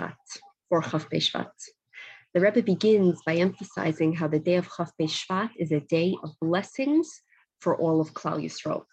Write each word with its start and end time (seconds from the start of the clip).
Shvat, 0.00 0.14
for 0.68 0.82
Chaf 0.82 1.08
Shvat. 1.10 1.50
The 2.32 2.40
Rebbe 2.40 2.62
begins 2.62 3.20
by 3.26 3.34
emphasizing 3.36 4.14
how 4.14 4.28
the 4.28 4.38
day 4.38 4.54
of 4.54 4.68
Chaf 4.76 4.92
Shvat 5.00 5.50
is 5.58 5.72
a 5.72 5.80
day 5.80 6.16
of 6.22 6.30
blessings 6.40 7.08
for 7.60 7.76
all 7.76 8.00
of 8.00 8.14
Klal 8.14 8.42
Yisrael. 8.42 8.84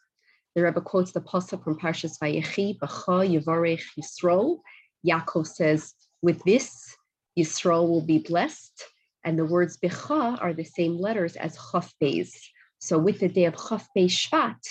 The 0.56 0.64
Rebbe 0.64 0.82
quotes 0.82 1.12
the 1.12 1.22
pasuk 1.22 1.64
from 1.64 1.80
Parshas 1.80 2.18
Vayechi, 2.22 2.78
"B'cha 2.80 3.42
Yivarech 3.42 3.86
Yisrael." 3.98 4.60
Yaakov 5.08 5.48
says, 5.48 5.94
"With 6.22 6.44
this, 6.44 6.96
Yisrael 7.38 7.88
will 7.88 8.06
be 8.06 8.20
blessed." 8.20 8.84
And 9.24 9.38
the 9.38 9.46
words 9.46 9.78
"B'cha" 9.78 10.42
are 10.42 10.54
the 10.54 10.66
same 10.66 10.98
letters 10.98 11.36
as 11.36 11.58
Chaf. 11.72 11.94
So, 12.80 12.98
with 12.98 13.20
the 13.20 13.30
day 13.30 13.46
of 13.46 13.56
Chaf 13.56 13.88
Shvat, 13.96 14.62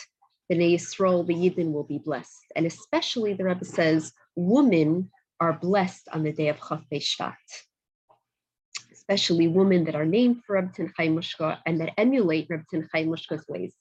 the 0.49 0.57
Yisrael, 0.57 1.27
the 1.27 1.35
Yidden 1.35 1.73
will 1.73 1.85
be 1.85 1.99
blessed, 1.99 2.47
and 2.55 2.67
especially 2.67 3.33
the 3.35 3.45
Rebbe 3.45 3.65
says, 3.65 4.13
women 4.37 5.11
are 5.41 5.53
blessed 5.53 6.09
on 6.13 6.23
the 6.23 6.33
day 6.33 6.49
of 6.49 6.59
Chaf 6.59 6.85
Shvat 6.93 7.35
especially 9.09 9.47
women 9.47 9.85
that 9.85 9.95
are 9.95 10.05
named 10.05 10.43
for 10.45 10.61
Rebbetzin 10.61 10.93
Chaya 10.95 11.13
Mushka 11.13 11.59
and 11.65 11.81
that 11.81 11.93
emulate 11.97 12.49
Rebbetzin 12.49 12.89
Chaya 12.93 13.07
Mushka's 13.07 13.45
ways. 13.49 13.73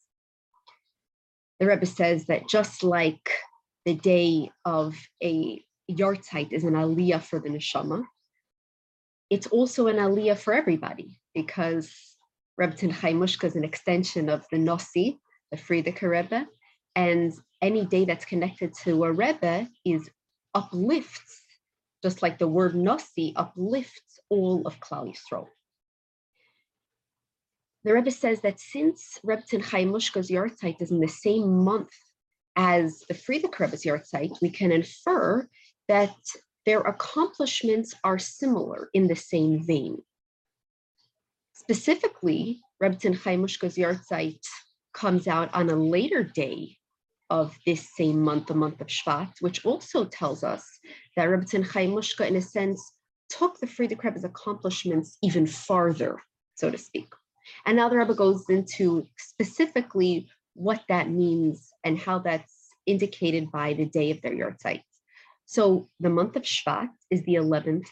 The 1.60 1.66
Rebbe 1.66 1.86
says 1.86 2.26
that 2.26 2.48
just 2.48 2.84
like 2.84 3.32
the 3.86 3.96
day 3.96 4.52
of 4.66 4.96
a 5.23 5.63
yahrzeit 5.90 6.52
is 6.52 6.63
an 6.63 6.73
aliyah 6.73 7.23
for 7.23 7.40
the 7.40 7.49
neshama, 7.49 8.04
it's 9.32 9.48
also 9.48 9.88
an 9.88 9.96
aliyah 9.96 10.38
for 10.38 10.54
everybody 10.54 11.20
because 11.34 11.91
Rebbetzin 12.62 12.94
Chaya 12.94 13.16
Mushka 13.16 13.46
is 13.46 13.55
an 13.55 13.63
extension 13.63 14.30
of 14.30 14.46
the 14.52 14.58
Nossi, 14.58 15.18
the 15.52 15.58
Frierdiker 15.58 16.10
Rebbe, 16.12 16.46
and 16.96 17.34
any 17.63 17.85
day 17.85 18.05
that's 18.05 18.26
connected 18.26 18.74
to 18.84 19.05
a 19.05 19.12
Rebbe 19.12 19.68
is 19.84 20.08
uplifts, 20.54 21.45
just 22.05 22.22
like 22.22 22.38
the 22.38 22.48
word 22.48 22.76
Nasi 22.76 23.34
uplifts 23.36 24.20
all 24.30 24.62
of 24.68 24.80
Klal 24.80 25.12
Yisrael. 25.12 25.48
The 27.84 27.96
Rebbe 27.96 28.12
says 28.12 28.41
that 28.41 28.60
since 28.60 29.18
Rebbetzin 29.26 29.63
Chaya 29.63 29.88
Mushka's 29.88 30.29
yahrzeit 30.29 30.79
is 30.84 30.91
in 30.91 30.99
the 30.99 31.07
same 31.07 31.63
month 31.63 31.96
as 32.55 33.04
the 33.10 33.16
Frierdiker 33.16 33.62
Rebbe's 33.62 33.85
yahrzeit, 33.85 34.40
we 34.40 34.52
can 34.52 34.71
infer 34.71 35.49
that 35.88 36.16
their 36.68 36.82
accomplishments 36.82 37.96
are 38.04 38.20
similar 38.20 38.91
in 38.94 39.07
the 39.07 39.16
same 39.16 39.66
vein. 39.66 39.98
Specifically, 41.54 42.62
Rebbetzin 42.84 43.18
Chaya 43.18 43.40
Mushka's 43.40 43.77
yahrzeit 43.77 44.46
comes 44.94 45.27
out 45.27 45.51
on 45.55 45.72
a 45.72 45.76
later 45.76 46.24
day 46.24 46.77
of 47.29 47.57
this 47.65 47.90
same 47.95 48.21
month, 48.21 48.48
the 48.48 48.54
month 48.54 48.81
of 48.81 48.87
Shvat, 48.87 49.31
which 49.41 49.65
also 49.65 50.05
tells 50.05 50.43
us 50.43 50.63
that 51.15 51.27
Rebbetzin 51.27 51.65
Chaya 51.65 51.91
Mushka, 51.91 52.27
in 52.27 52.35
a 52.35 52.41
sense, 52.41 52.93
took 53.29 53.59
the 53.59 53.67
Frierdiker 53.67 54.05
Rebbe's 54.05 54.23
accomplishments 54.23 55.17
even 55.23 55.45
farther, 55.48 56.21
so 56.55 56.70
to 56.70 56.77
speak. 56.77 57.07
And 57.65 57.77
now 57.77 57.90
the 57.90 57.98
Rebbe 57.98 58.13
goes 58.13 58.45
into 58.49 59.07
specifically 59.17 60.29
what 60.54 60.82
that 60.90 61.09
means 61.09 61.70
and 61.84 61.98
how 61.98 62.20
that's 62.20 62.70
indicated 62.85 63.51
by 63.51 63.73
the 63.73 63.85
day 63.85 64.12
of 64.12 64.22
their 64.22 64.34
yahrzeit. 64.34 64.84
So 65.45 65.89
the 66.00 66.09
month 66.09 66.35
of 66.35 66.44
Shvat 66.44 66.89
is 67.09 67.23
the 67.23 67.35
11th 67.35 67.88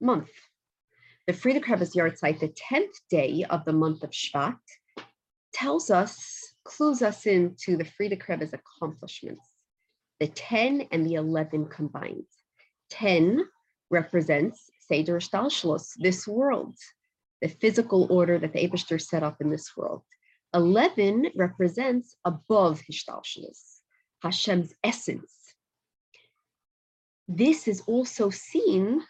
month. 0.00 0.30
The 1.26 1.32
Frierdiker 1.32 1.70
Rebbe's 1.70 1.94
yahrzeit, 1.94 2.40
the 2.40 2.54
10th 2.70 2.94
day 3.10 3.44
of 3.48 3.64
the 3.64 3.72
month 3.72 4.02
of 4.02 4.10
Shvat, 4.10 4.58
tells 5.52 5.90
us, 5.90 6.33
clues 6.64 7.02
us 7.02 7.26
into 7.26 7.76
the 7.76 7.84
Frierdiker 7.84 8.28
Rebbe's 8.28 8.52
accomplishments, 8.52 9.46
the 10.20 10.28
10 10.28 10.88
and 10.90 11.06
the 11.06 11.14
11 11.14 11.68
combined. 11.68 12.24
10 12.90 13.44
represents 13.90 14.70
Seder 14.80 15.20
Shtalshalos, 15.20 15.92
this 15.98 16.26
world 16.26 16.76
the 17.44 17.48
physical 17.50 18.06
order 18.10 18.38
that 18.38 18.54
the 18.54 18.66
Abishter 18.66 18.98
set 18.98 19.22
up 19.22 19.36
in 19.42 19.50
this 19.50 19.76
world. 19.76 20.02
11 20.54 21.32
represents 21.34 22.16
above 22.24 22.80
Hishtalshalis, 22.90 23.80
Hashem's 24.22 24.72
essence. 24.82 25.30
This 27.28 27.68
is 27.68 27.82
also 27.86 28.30
seen, 28.30 29.02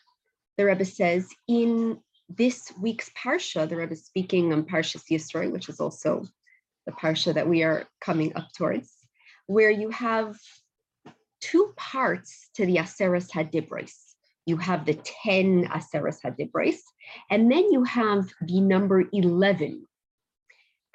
the 0.57 0.65
Rebbe 0.65 0.85
says, 0.85 1.29
in 1.47 2.01
this 2.29 2.73
week's 2.81 3.09
Parsha, 3.11 3.69
the 3.69 3.77
Rebbe 3.77 3.93
is 3.93 4.05
speaking 4.05 4.53
on 4.53 4.65
Parshas 4.65 5.05
Yisro, 5.09 5.53
which 5.53 5.69
is 5.69 5.79
also 5.79 6.25
the 6.87 6.93
Parsha 6.93 7.35
that 7.35 7.49
we 7.49 7.63
are 7.63 7.87
coming 8.01 8.35
up 8.37 8.49
towards, 8.57 8.93
where 9.47 9.71
you 9.71 9.91
have 9.91 10.37
two 11.41 11.73
parts 11.77 12.49
to 12.55 12.67
the 12.67 12.77
Aseres 12.77 13.31
Hadibros 13.31 13.93
you 14.47 14.57
have 14.59 14.85
the 14.85 14.95
10 14.95 15.67
Aseres 15.67 16.21
Hadibros, 16.23 16.79
and 17.31 17.51
then 17.51 17.73
you 17.73 17.85
have 17.85 18.29
the 18.43 18.61
number 18.61 19.05
11. 19.13 19.87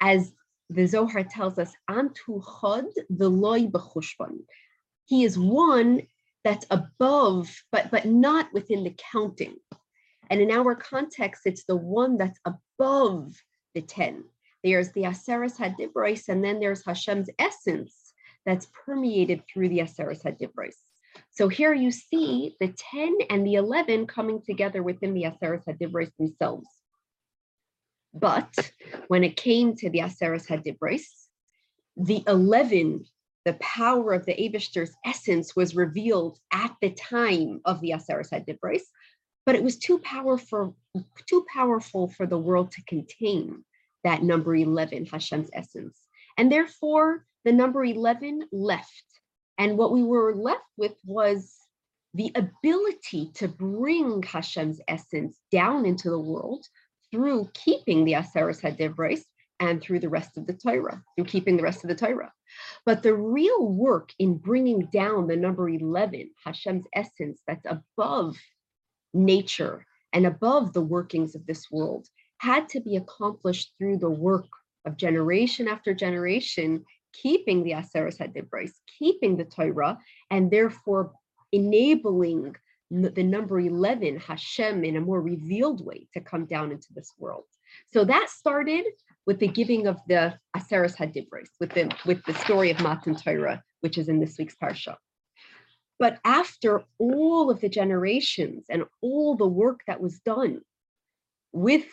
As 0.00 0.32
the 0.68 0.86
Zohar 0.86 1.24
tells 1.24 1.58
us, 1.58 1.72
Antu 1.90 2.42
Chod 2.44 2.86
v'loy 3.12 3.70
b'chushbon. 3.70 4.38
He 5.06 5.24
is 5.24 5.38
one 5.38 6.02
that's 6.44 6.66
above, 6.70 7.50
but, 7.72 7.90
but 7.90 8.06
not 8.06 8.52
within 8.52 8.84
the 8.84 8.94
counting. 9.12 9.56
And 10.30 10.40
in 10.40 10.52
our 10.52 10.76
context, 10.76 11.42
it's 11.44 11.64
the 11.64 11.76
one 11.76 12.16
that's 12.16 12.38
above 12.44 13.34
the 13.74 13.82
10. 13.82 14.24
There's 14.62 14.92
the 14.92 15.02
Aseres 15.02 15.56
Hadibros, 15.56 16.28
and 16.28 16.44
then 16.44 16.60
there's 16.60 16.84
Hashem's 16.84 17.30
essence 17.38 18.12
that's 18.44 18.68
permeated 18.84 19.42
through 19.46 19.68
the 19.68 19.78
Aseres 19.78 20.22
Hadibros. 20.22 20.74
So 21.30 21.48
here 21.48 21.74
you 21.74 21.90
see 21.90 22.56
the 22.60 22.68
10 22.68 23.18
and 23.30 23.46
the 23.46 23.54
11 23.54 24.06
coming 24.06 24.42
together 24.42 24.82
within 24.82 25.14
the 25.14 25.24
Aseres 25.24 25.64
Hadibros 25.64 26.10
themselves. 26.18 26.68
But 28.12 28.72
when 29.08 29.24
it 29.24 29.36
came 29.36 29.76
to 29.76 29.90
the 29.90 30.00
Aseres 30.00 30.46
Hadibros, 30.46 31.06
the 31.96 32.22
11, 32.26 33.04
the 33.44 33.54
power 33.54 34.12
of 34.12 34.26
the 34.26 34.34
Abishter's 34.34 34.94
essence 35.04 35.56
was 35.56 35.74
revealed 35.74 36.38
at 36.52 36.74
the 36.80 36.90
time 36.90 37.60
of 37.64 37.80
the 37.80 37.90
Aseres 37.90 38.30
Hadibros, 38.30 38.82
but 39.46 39.54
it 39.54 39.62
was 39.62 39.78
too 39.78 39.98
powerful, 39.98 40.76
too 41.26 41.46
powerful 41.52 42.08
for 42.08 42.26
the 42.26 42.38
world 42.38 42.72
to 42.72 42.84
contain 42.84 43.64
that 44.04 44.22
number 44.22 44.54
11, 44.54 45.06
Hashem's 45.06 45.50
essence. 45.52 45.98
And 46.38 46.50
therefore, 46.50 47.26
the 47.44 47.52
number 47.52 47.84
11 47.84 48.48
left 48.52 49.04
and 49.60 49.76
what 49.76 49.92
we 49.92 50.02
were 50.02 50.34
left 50.34 50.64
with 50.78 50.96
was 51.04 51.54
the 52.14 52.32
ability 52.34 53.30
to 53.34 53.46
bring 53.46 54.22
Hashem's 54.22 54.80
essence 54.88 55.38
down 55.52 55.84
into 55.84 56.08
the 56.08 56.18
world 56.18 56.66
through 57.10 57.50
keeping 57.52 58.06
the 58.06 58.14
Aseres 58.14 58.62
Hadibros 58.62 59.20
and 59.60 59.82
through 59.82 60.00
the 60.00 60.08
rest 60.08 60.38
of 60.38 60.46
the 60.46 60.54
Torah, 60.54 61.02
through 61.14 61.26
keeping 61.26 61.58
the 61.58 61.62
rest 61.62 61.84
of 61.84 61.88
the 61.88 61.94
Torah. 61.94 62.32
But 62.86 63.02
the 63.02 63.14
real 63.14 63.66
work 63.66 64.14
in 64.18 64.38
bringing 64.38 64.88
down 64.90 65.26
the 65.26 65.36
number 65.36 65.68
11, 65.68 66.30
Hashem's 66.42 66.86
essence 66.94 67.42
that's 67.46 67.66
above 67.66 68.38
nature 69.12 69.84
and 70.14 70.24
above 70.24 70.72
the 70.72 70.80
workings 70.80 71.34
of 71.34 71.44
this 71.44 71.70
world, 71.70 72.08
had 72.40 72.70
to 72.70 72.80
be 72.80 72.96
accomplished 72.96 73.74
through 73.76 73.98
the 73.98 74.10
work 74.10 74.48
of 74.86 74.96
generation 74.96 75.68
after 75.68 75.92
generation 75.92 76.82
keeping 77.12 77.62
the 77.62 77.72
Aseres 77.72 78.18
Hadibros, 78.18 78.70
keeping 78.98 79.36
the 79.36 79.44
Torah, 79.44 79.98
and 80.30 80.50
therefore 80.50 81.12
enabling 81.52 82.56
the 82.90 83.22
number 83.22 83.60
11, 83.60 84.18
Hashem, 84.18 84.84
in 84.84 84.96
a 84.96 85.00
more 85.00 85.20
revealed 85.20 85.84
way 85.84 86.08
to 86.14 86.20
come 86.20 86.46
down 86.46 86.72
into 86.72 86.88
this 86.94 87.12
world. 87.18 87.44
So 87.92 88.04
that 88.04 88.30
started 88.30 88.86
with 89.26 89.38
the 89.38 89.46
giving 89.46 89.86
of 89.86 89.98
the 90.08 90.38
Aseres 90.56 90.96
Hadibros, 90.96 91.50
with 91.60 91.72
the, 91.72 91.94
with 92.06 92.24
the 92.24 92.34
story 92.34 92.70
of 92.70 92.80
Matan 92.80 93.16
Torah, 93.16 93.62
which 93.80 93.98
is 93.98 94.08
in 94.08 94.18
this 94.18 94.38
week's 94.38 94.56
Parsha. 94.56 94.96
But 95.98 96.18
after 96.24 96.84
all 96.98 97.50
of 97.50 97.60
the 97.60 97.68
generations 97.68 98.64
and 98.70 98.84
all 99.02 99.36
the 99.36 99.46
work 99.46 99.82
that 99.86 100.00
was 100.00 100.18
done 100.20 100.62
with 101.52 101.84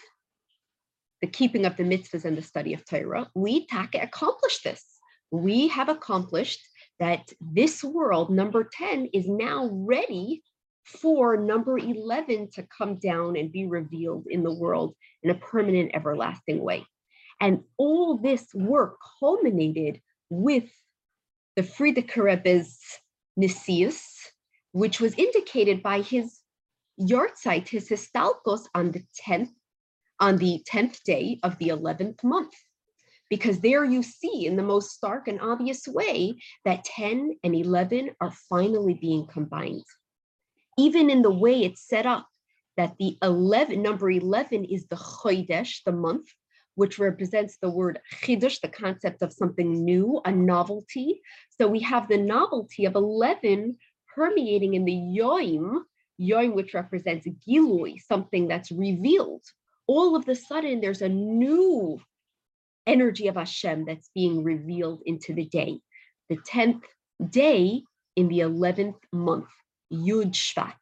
the 1.22 1.28
keeping 1.28 1.66
of 1.66 1.78
the 1.78 1.84
mitzvahs 1.84 2.26
and 2.26 2.38
the 2.38 2.42
study 2.42 2.74
of 2.74 2.86
Torah, 2.86 3.30
we 3.36 3.66
Taka 3.68 4.00
accomplished 4.02 4.64
this 4.64 4.98
we 5.32 5.68
have 5.70 5.90
accomplished 5.90 6.62
that 7.00 7.32
this 7.42 7.84
world, 7.84 8.30
number 8.30 8.70
10, 8.72 9.10
is 9.14 9.28
now 9.28 9.70
ready 9.72 10.44
for 10.86 11.36
number 11.38 11.78
11 11.78 12.50
to 12.52 12.64
come 12.76 12.96
down 12.96 13.36
and 13.36 13.52
be 13.52 13.66
revealed 13.66 14.26
in 14.30 14.44
the 14.44 14.54
world 14.54 14.96
in 15.22 15.30
a 15.30 15.36
permanent, 15.36 15.92
everlasting 15.94 16.60
way. 16.60 16.86
And 17.42 17.64
all 17.78 18.18
this 18.18 18.48
work 18.54 18.98
culminated 19.20 20.02
with 20.30 20.72
the 21.56 21.62
Frierdiker 21.62 22.24
Rebbe's 22.24 22.80
Nisius, 23.36 24.32
which 24.72 25.00
was 25.00 25.14
indicated 25.16 25.84
by 25.84 26.02
his 26.02 26.40
yahrzeit, 27.00 27.68
his 27.68 27.90
histalkos 27.90 28.62
on 28.74 28.92
the 28.92 29.04
10th, 29.28 29.52
on 30.20 30.38
the 30.38 30.64
10th 30.72 31.02
day 31.04 31.40
of 31.44 31.58
the 31.58 31.70
11th 31.70 32.24
month 32.24 32.54
because 33.30 33.60
there 33.60 33.84
you 33.84 34.02
see 34.04 34.46
in 34.46 34.56
the 34.56 34.64
most 34.64 34.92
stark 34.92 35.28
and 35.28 35.42
obvious 35.42 35.88
way 35.88 36.36
that 36.66 36.84
10 36.86 37.38
and 37.44 37.56
11 37.56 38.12
are 38.22 38.32
finally 38.50 38.94
being 38.94 39.28
combined. 39.28 39.84
even 40.78 41.10
in 41.10 41.24
the 41.24 41.32
way 41.32 41.64
it's 41.64 41.88
set 41.88 42.06
up, 42.06 42.28
that 42.78 42.96
the 43.00 43.18
11, 43.24 43.82
number 43.82 44.10
11 44.12 44.66
is 44.66 44.86
the 44.88 44.96
chodesh, 44.96 45.84
the 45.84 45.92
month, 45.92 46.28
which 46.76 47.00
represents 47.00 47.58
the 47.58 47.70
word 47.70 48.00
chidush, 48.22 48.62
the 48.62 48.68
concept 48.68 49.24
of 49.24 49.34
something 49.34 49.84
new, 49.84 50.22
a 50.26 50.32
novelty. 50.32 51.22
So 51.60 51.68
we 51.68 51.80
have 51.80 52.08
the 52.08 52.20
novelty 52.20 52.86
of 52.86 52.94
11 52.94 53.78
permeating 54.14 54.76
in 54.76 54.86
the 54.86 54.94
yoim, 54.94 55.82
yoim 56.22 56.54
which 56.54 56.76
represents 56.76 57.28
gilui, 57.48 58.00
something 58.00 58.48
that's 58.48 58.72
revealed. 58.72 59.44
All 59.88 60.16
of 60.16 60.26
the 60.26 60.36
sudden, 60.36 60.82
there's 60.82 61.02
a 61.02 61.10
new 61.10 62.00
energy 62.86 63.28
of 63.28 63.36
Hashem 63.36 63.86
that's 63.86 64.10
being 64.14 64.44
revealed 64.44 65.02
into 65.06 65.34
the 65.34 65.46
day. 65.46 65.80
The 66.30 66.38
10th 66.38 66.84
day 67.30 67.84
in 68.16 68.28
the 68.28 68.40
11th 68.40 69.00
month, 69.14 69.50
Yud 69.92 70.34
Shvat. 70.34 70.74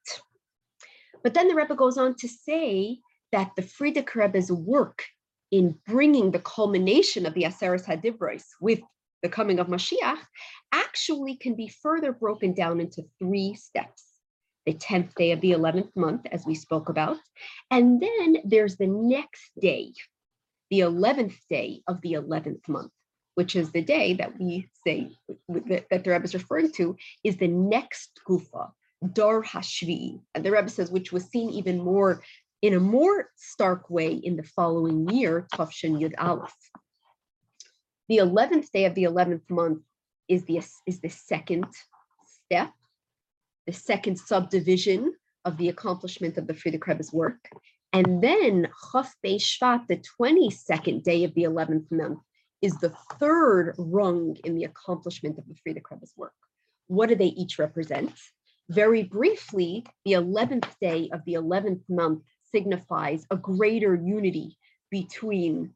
But 1.24 1.34
then 1.34 1.48
the 1.48 1.56
Rebbe 1.56 1.76
goes 1.76 1.98
on 1.98 2.16
to 2.16 2.28
say 2.28 3.00
that 3.32 3.52
the 3.56 3.64
Frierdiker 3.64 4.16
Rebbe's 4.16 4.52
work 4.52 5.04
in 5.52 5.78
bringing 5.88 6.32
the 6.32 6.40
culmination 6.40 7.26
of 7.26 7.34
the 7.34 7.44
Aseres 7.44 7.86
Hadibros 7.86 8.44
with 8.60 8.82
the 9.22 9.30
coming 9.30 9.60
of 9.60 9.68
Mashiach 9.68 10.20
actually 10.72 11.36
can 11.36 11.56
be 11.56 11.68
further 11.68 12.12
broken 12.12 12.54
down 12.54 12.80
into 12.80 13.04
three 13.20 13.56
steps. 13.56 14.04
The 14.66 14.74
10th 14.74 15.14
day 15.16 15.32
of 15.32 15.42
the 15.42 15.52
11th 15.52 15.96
month, 15.96 16.26
as 16.32 16.46
we 16.46 16.56
spoke 16.56 16.90
about, 16.90 17.18
and 17.70 18.02
then 18.02 18.38
there's 18.44 18.78
the 18.78 18.88
next 18.88 19.52
day, 19.60 19.94
the 20.72 20.80
11th 20.80 21.38
day 21.50 21.82
of 21.88 22.02
the 22.02 22.14
11th 22.14 22.68
month, 22.68 22.92
which 23.36 23.56
is 23.56 23.72
the 23.72 23.82
day 23.82 24.14
that 24.16 24.40
we 24.40 24.70
say 24.86 25.12
that 25.48 26.04
the 26.04 26.12
Rebbe 26.12 26.24
is 26.24 26.34
referring 26.34 26.72
to, 26.74 26.96
is 27.24 27.38
the 27.38 27.48
next 27.48 28.20
Gufa, 28.28 28.72
Dar 29.14 29.44
Hashvi. 29.44 30.20
And 30.34 30.44
the 30.44 30.52
Rebbe 30.52 30.70
says, 30.70 30.90
which 30.90 31.12
was 31.12 31.26
seen 31.26 31.52
even 31.52 31.78
more 31.78 32.24
in 32.62 32.74
a 32.74 32.80
more 32.80 33.30
stark 33.36 33.90
way 33.90 34.14
in 34.14 34.36
the 34.38 34.44
following 34.44 35.08
year, 35.10 35.48
Tafshin 35.54 36.00
Yud 36.00 36.14
Aleph. 36.18 36.56
The 38.10 38.18
11th 38.18 38.72
day 38.72 38.86
of 38.86 38.96
the 38.96 39.04
11th 39.04 39.50
month 39.50 39.84
is 40.28 40.46
the, 40.46 40.62
is 40.88 41.00
the 41.02 41.10
second 41.10 41.68
step, 42.26 42.72
the 43.66 43.74
second 43.74 44.18
subdivision 44.18 45.14
of 45.44 45.58
the 45.58 45.70
accomplishment 45.70 46.38
of 46.38 46.48
the 46.48 46.54
Frierdiker 46.54 46.88
Rebbe's 46.88 47.14
work. 47.14 47.50
And 47.94 48.22
then 48.22 48.68
Chaf 48.92 49.16
Shvat, 49.24 49.88
the 49.88 50.02
22nd 50.20 51.04
day 51.04 51.24
of 51.24 51.34
the 51.34 51.44
11th 51.44 51.92
month, 51.92 52.20
is 52.62 52.74
the 52.80 52.94
third 53.20 53.76
rung 53.78 54.36
in 54.44 54.56
the 54.56 54.66
accomplishment 54.66 55.38
of 55.38 55.46
the 55.48 55.56
Frierdiker 55.56 55.92
Rebbe's 55.92 56.14
work. 56.18 56.34
What 56.88 57.10
do 57.10 57.16
they 57.16 57.28
each 57.28 57.58
represent? 57.60 58.14
Very 58.70 59.04
briefly, 59.04 59.86
the 60.04 60.14
11th 60.14 60.68
day 60.82 61.10
of 61.14 61.24
the 61.26 61.34
11th 61.34 61.84
month 61.88 62.24
signifies 62.52 63.26
a 63.30 63.38
greater 63.38 63.96
unity 63.96 64.58
between 64.90 65.74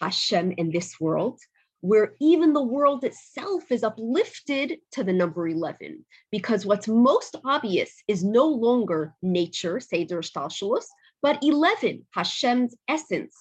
Hashem 0.00 0.54
and 0.58 0.72
this 0.72 1.00
world, 1.00 1.40
where 1.80 2.14
even 2.20 2.52
the 2.52 2.62
world 2.62 3.04
itself 3.04 3.70
is 3.70 3.84
uplifted 3.84 4.78
to 4.92 5.04
the 5.04 5.12
number 5.12 5.46
11, 5.46 6.04
because 6.30 6.66
what's 6.66 6.88
most 6.88 7.36
obvious 7.44 8.02
is 8.08 8.24
no 8.24 8.46
longer 8.46 9.14
nature, 9.22 9.78
Seder 9.78 10.20
Shtalshalos, 10.20 10.86
but 11.22 11.38
11, 11.42 12.06
Hashem's 12.10 12.74
essence. 12.88 13.36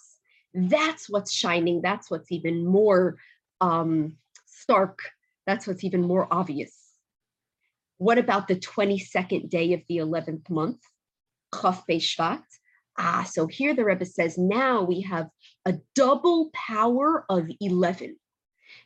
That's 0.53 1.09
what's 1.09 1.33
shining. 1.33 1.81
That's 1.81 2.09
what's 2.09 2.31
even 2.31 2.65
more 2.65 3.17
um, 3.61 4.17
stark. 4.45 4.99
That's 5.45 5.67
what's 5.67 5.83
even 5.83 6.01
more 6.01 6.27
obvious. 6.31 6.75
What 7.97 8.19
about 8.19 8.47
the 8.47 8.55
22nd 8.55 9.49
day 9.49 9.73
of 9.73 9.81
the 9.89 9.97
11th 9.97 10.49
month, 10.49 10.81
Chaf 11.53 11.85
Shvat? 11.87 12.43
Ah, 12.99 13.27
so 13.29 13.47
here 13.47 13.75
the 13.75 13.85
Rebbe 13.85 14.05
says, 14.05 14.37
now 14.37 14.83
we 14.83 15.01
have 15.01 15.29
a 15.65 15.75
double 15.95 16.49
power 16.53 17.25
of 17.29 17.49
11. 17.59 18.17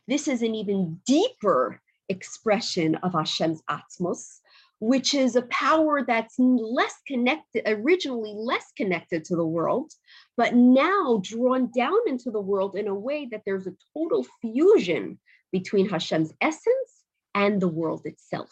This 0.08 0.28
is 0.28 0.42
an 0.42 0.54
even 0.54 1.00
deeper 1.06 1.80
expression 2.08 2.96
of 2.96 3.12
Hashem's 3.12 3.62
Atzmus, 3.70 4.40
which 4.80 5.14
is 5.14 5.36
a 5.36 5.42
power 5.42 6.04
that's 6.04 6.34
less 6.38 6.94
connected, 7.06 7.62
originally 7.66 8.34
less 8.36 8.72
connected 8.76 9.24
to 9.24 9.36
the 9.36 9.46
world, 9.46 9.92
but 10.36 10.54
now 10.54 11.20
drawn 11.22 11.70
down 11.76 11.98
into 12.06 12.30
the 12.30 12.40
world 12.40 12.76
in 12.76 12.88
a 12.88 12.94
way 12.94 13.28
that 13.30 13.42
there's 13.46 13.66
a 13.66 13.76
total 13.96 14.26
fusion 14.40 15.20
between 15.52 15.88
Hashem's 15.88 16.32
essence 16.40 17.04
and 17.34 17.60
the 17.60 17.68
world 17.68 18.02
itself. 18.04 18.50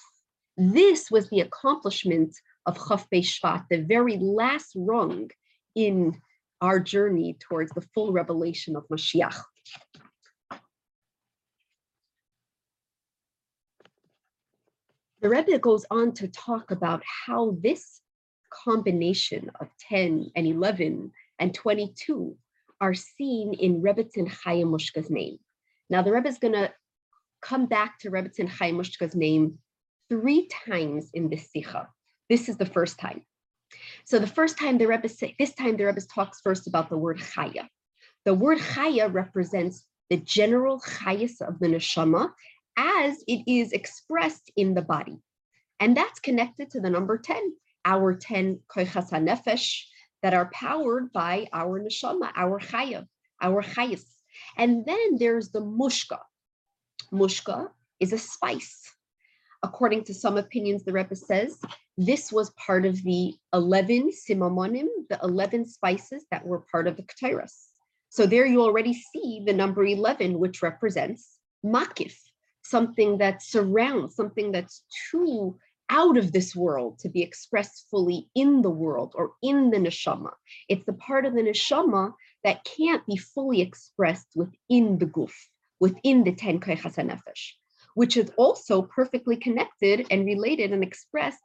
This 0.56 1.10
was 1.10 1.28
the 1.30 1.40
accomplishment 1.40 2.34
of 2.66 2.76
Chaf 2.76 3.08
Shvat, 3.10 3.64
the 3.68 3.78
very 3.78 4.16
last 4.18 4.72
rung 4.76 5.30
in 5.74 6.20
our 6.60 6.78
journey 6.78 7.36
towards 7.40 7.72
the 7.72 7.86
full 7.94 8.12
revelation 8.12 8.76
of 8.76 8.86
Mashiach. 8.88 9.42
The 15.20 15.28
Rebbe 15.28 15.58
goes 15.58 15.84
on 15.90 16.12
to 16.14 16.28
talk 16.28 16.70
about 16.70 17.02
how 17.04 17.56
this 17.60 18.00
combination 18.50 19.50
of 19.60 19.68
10 19.88 20.30
and 20.34 20.46
11 20.46 21.12
and 21.38 21.54
22 21.54 22.36
are 22.80 22.94
seen 22.94 23.52
in 23.52 23.82
Rebbetzin 23.82 24.30
Chaya 24.30 24.64
Mushka's 24.64 25.10
name. 25.10 25.38
Now 25.90 26.00
the 26.00 26.12
Rebbe 26.12 26.28
is 26.28 26.38
going 26.38 26.54
to 26.54 26.72
come 27.42 27.66
back 27.66 27.98
to 28.00 28.10
Rebbetzin 28.10 28.48
Chaya 28.48 28.72
Mushka's 28.72 29.14
name 29.14 29.58
three 30.08 30.48
times 30.48 31.10
in 31.12 31.28
this 31.28 31.50
Sikha. 31.52 31.88
This 32.30 32.48
is 32.48 32.56
the 32.56 32.66
first 32.66 32.98
time. 32.98 33.22
So 34.04 34.18
the 34.18 34.26
first 34.26 34.58
time 34.58 34.78
the 34.78 34.86
Rebbe 34.86 35.08
this 35.38 35.54
time 35.54 35.76
the 35.76 35.84
Rebbe 35.84 36.00
talks 36.00 36.40
first 36.40 36.66
about 36.66 36.88
the 36.88 36.96
word 36.96 37.18
Chaya. 37.18 37.68
The 38.24 38.34
word 38.34 38.58
Chaya 38.58 39.12
represents 39.12 39.84
the 40.08 40.16
general 40.16 40.80
Chayas 40.80 41.40
of 41.40 41.58
the 41.58 41.68
neshama 41.68 42.32
as 42.76 43.22
it 43.26 43.42
is 43.46 43.72
expressed 43.72 44.50
in 44.56 44.74
the 44.74 44.82
body. 44.82 45.18
And 45.78 45.96
that's 45.96 46.20
connected 46.20 46.70
to 46.70 46.80
the 46.80 46.90
number 46.90 47.18
10, 47.18 47.54
our 47.84 48.14
10 48.14 48.60
koichas 48.68 49.10
nefesh 49.12 49.82
that 50.22 50.34
are 50.34 50.50
powered 50.52 51.12
by 51.12 51.48
our 51.52 51.80
neshama, 51.80 52.30
our 52.36 52.60
chaya, 52.60 53.06
our 53.40 53.62
chayas. 53.62 54.04
And 54.56 54.84
then 54.84 55.16
there's 55.18 55.50
the 55.50 55.60
mushka. 55.60 56.18
Mushka 57.12 57.68
is 57.98 58.12
a 58.12 58.18
spice. 58.18 58.92
According 59.62 60.04
to 60.04 60.14
some 60.14 60.38
opinions, 60.38 60.84
the 60.84 60.92
Rebbe 60.92 61.16
says 61.16 61.58
this 61.98 62.32
was 62.32 62.50
part 62.50 62.86
of 62.86 63.02
the 63.02 63.34
11 63.52 64.10
simamonim, 64.10 64.86
the 65.10 65.18
11 65.22 65.66
spices 65.66 66.24
that 66.30 66.46
were 66.46 66.64
part 66.72 66.86
of 66.86 66.96
the 66.96 67.02
Ketairos. 67.02 67.52
So 68.08 68.26
there 68.26 68.46
you 68.46 68.62
already 68.62 68.94
see 68.94 69.42
the 69.46 69.52
number 69.52 69.84
11, 69.84 70.38
which 70.38 70.62
represents 70.62 71.38
makif, 71.64 72.16
something 72.70 73.18
that 73.18 73.42
surrounds, 73.42 74.14
something 74.14 74.52
that's 74.52 74.84
too 75.10 75.58
out 75.90 76.16
of 76.16 76.32
this 76.32 76.54
world 76.54 76.98
to 77.00 77.08
be 77.08 77.20
expressed 77.20 77.86
fully 77.90 78.28
in 78.36 78.62
the 78.62 78.70
world 78.70 79.12
or 79.16 79.32
in 79.42 79.70
the 79.70 79.76
neshama. 79.76 80.30
It's 80.68 80.86
the 80.86 80.92
part 80.92 81.26
of 81.26 81.34
the 81.34 81.42
neshama 81.42 82.14
that 82.44 82.64
can't 82.64 83.04
be 83.06 83.16
fully 83.16 83.60
expressed 83.60 84.28
within 84.36 84.98
the 84.98 85.06
guf, 85.06 85.32
within 85.80 86.22
the 86.22 86.32
ten 86.32 86.60
koichas 86.60 86.94
nefesh, 86.96 87.52
which 87.94 88.16
is 88.16 88.30
also 88.36 88.82
perfectly 88.82 89.36
connected 89.36 90.06
and 90.10 90.24
related 90.24 90.72
and 90.72 90.84
expressed 90.84 91.42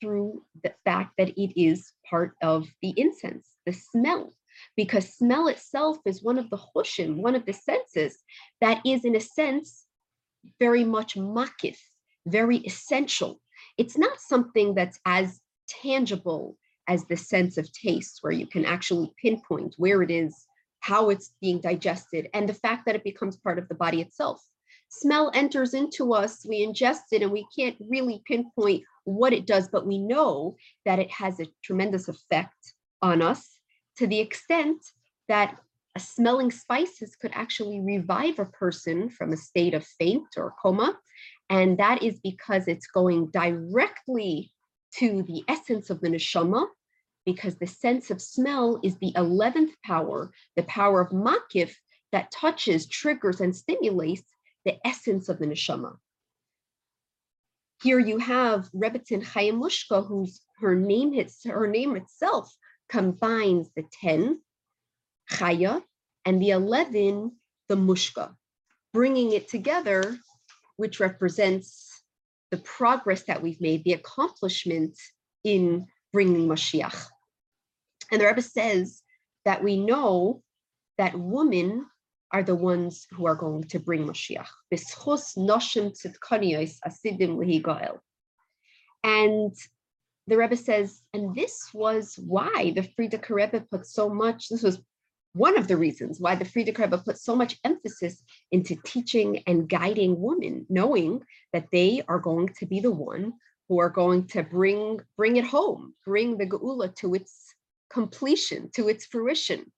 through 0.00 0.44
the 0.62 0.72
fact 0.84 1.14
that 1.18 1.30
it 1.30 1.60
is 1.60 1.92
part 2.08 2.36
of 2.40 2.68
the 2.82 2.94
incense, 2.96 3.48
the 3.66 3.72
smell, 3.72 4.32
because 4.76 5.14
smell 5.14 5.48
itself 5.48 5.98
is 6.06 6.22
one 6.22 6.38
of 6.38 6.48
the 6.50 6.58
hushim, 6.58 7.16
one 7.16 7.34
of 7.34 7.44
the 7.46 7.52
senses 7.52 8.16
that 8.60 8.80
is 8.86 9.04
in 9.04 9.16
a 9.16 9.20
sense 9.20 9.87
very 10.58 10.84
much 10.84 11.14
makif, 11.14 11.78
very 12.26 12.58
essential. 12.58 13.40
It's 13.76 13.98
not 13.98 14.20
something 14.20 14.74
that's 14.74 14.98
as 15.04 15.40
tangible 15.68 16.56
as 16.88 17.04
the 17.04 17.16
sense 17.16 17.58
of 17.58 17.70
taste, 17.72 18.18
where 18.22 18.32
you 18.32 18.46
can 18.46 18.64
actually 18.64 19.12
pinpoint 19.20 19.74
where 19.76 20.02
it 20.02 20.10
is, 20.10 20.46
how 20.80 21.10
it's 21.10 21.32
being 21.40 21.60
digested, 21.60 22.28
and 22.32 22.48
the 22.48 22.54
fact 22.54 22.86
that 22.86 22.94
it 22.94 23.04
becomes 23.04 23.36
part 23.36 23.58
of 23.58 23.68
the 23.68 23.74
body 23.74 24.00
itself. 24.00 24.42
Smell 24.88 25.30
enters 25.34 25.74
into 25.74 26.14
us, 26.14 26.46
we 26.48 26.66
ingest 26.66 27.12
it, 27.12 27.22
and 27.22 27.30
we 27.30 27.46
can't 27.54 27.76
really 27.80 28.22
pinpoint 28.26 28.84
what 29.04 29.34
it 29.34 29.46
does, 29.46 29.68
but 29.68 29.86
we 29.86 29.98
know 29.98 30.56
that 30.86 30.98
it 30.98 31.10
has 31.10 31.40
a 31.40 31.46
tremendous 31.62 32.08
effect 32.08 32.74
on 33.02 33.20
us 33.20 33.58
to 33.98 34.06
the 34.06 34.18
extent 34.18 34.82
that 35.28 35.58
smelling 35.98 36.50
spices 36.50 37.16
could 37.16 37.32
actually 37.34 37.80
revive 37.80 38.38
a 38.38 38.44
person 38.44 39.08
from 39.08 39.32
a 39.32 39.36
state 39.36 39.74
of 39.74 39.84
faint 39.84 40.26
or 40.36 40.54
coma. 40.60 40.98
And 41.50 41.78
that 41.78 42.02
is 42.02 42.20
because 42.20 42.68
it's 42.68 42.86
going 42.86 43.30
directly 43.30 44.52
to 44.96 45.22
the 45.22 45.44
essence 45.48 45.90
of 45.90 46.00
the 46.00 46.08
neshama, 46.08 46.66
because 47.24 47.56
the 47.56 47.66
sense 47.66 48.10
of 48.10 48.22
smell 48.22 48.80
is 48.82 48.96
the 48.98 49.12
11th 49.16 49.72
power, 49.84 50.32
the 50.56 50.62
power 50.64 51.00
of 51.00 51.10
makif 51.10 51.74
that 52.12 52.30
touches, 52.30 52.86
triggers, 52.86 53.40
and 53.40 53.54
stimulates 53.54 54.22
the 54.64 54.76
essence 54.86 55.28
of 55.28 55.38
the 55.38 55.46
neshama. 55.46 55.96
Here 57.82 57.98
you 58.00 58.18
have 58.18 58.70
Rebbetzin 58.72 59.24
Chaya 59.24 59.52
Mushka, 59.52 60.06
who's 60.06 60.40
her 60.60 60.74
name 60.74 61.14
her 61.44 61.66
name 61.66 61.96
itself 61.96 62.52
combines 62.88 63.70
the 63.76 63.84
10 64.00 64.40
chaya 65.30 65.82
and 66.28 66.42
the 66.42 66.50
11 66.50 67.32
the 67.70 67.74
mushka 67.74 68.34
bringing 68.92 69.32
it 69.32 69.48
together 69.48 70.18
which 70.76 71.00
represents 71.00 72.02
the 72.50 72.58
progress 72.58 73.22
that 73.24 73.42
we've 73.42 73.60
made 73.60 73.82
the 73.84 73.94
accomplishment 73.94 74.98
in 75.44 75.86
bringing 76.12 76.48
Mashiach. 76.48 77.06
And 78.10 78.20
the 78.20 78.26
Rebbe 78.26 78.42
says 78.42 79.02
that 79.44 79.62
we 79.62 79.78
know 79.78 80.42
that 80.96 81.18
women 81.18 81.86
are 82.32 82.42
the 82.42 82.54
ones 82.54 83.06
who 83.12 83.26
are 83.26 83.34
going 83.34 83.64
to 83.64 83.78
bring 83.78 84.06
Mashiach. 84.06 84.46
And 89.04 89.54
the 90.26 90.36
Rebbe 90.36 90.56
says, 90.56 91.02
and 91.12 91.34
this 91.34 91.70
was 91.72 92.18
why 92.18 92.72
the 92.74 92.82
Frierdiker 92.82 93.30
Rebbe 93.30 93.60
put 93.70 93.86
so 93.86 94.08
much, 94.08 94.48
this 94.48 94.62
was 94.62 94.80
one 95.38 95.56
of 95.56 95.68
the 95.68 95.76
reasons 95.76 96.18
why 96.18 96.34
the 96.34 96.44
Frierdiker 96.44 96.80
Rebbe 96.80 96.98
put 96.98 97.16
so 97.16 97.36
much 97.36 97.58
emphasis 97.62 98.22
into 98.50 98.74
teaching 98.84 99.44
and 99.46 99.68
guiding 99.68 100.20
women, 100.20 100.66
knowing 100.68 101.22
that 101.52 101.68
they 101.70 102.02
are 102.08 102.18
going 102.18 102.48
to 102.58 102.66
be 102.66 102.80
the 102.80 102.90
one 102.90 103.34
who 103.68 103.78
are 103.78 103.88
going 103.88 104.26
to 104.26 104.42
bring, 104.42 105.00
bring 105.16 105.36
it 105.36 105.44
home, 105.44 105.94
bring 106.04 106.38
the 106.38 106.46
Geula 106.46 106.92
to 106.96 107.14
its 107.14 107.54
completion, 107.88 108.70
to 108.74 108.88
its 108.88 109.06
fruition. 109.06 109.70